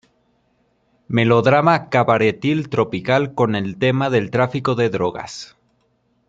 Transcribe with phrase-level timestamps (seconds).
[1.09, 5.55] Melodrama cabaretil-tropical con el tema del tráfico de drogas.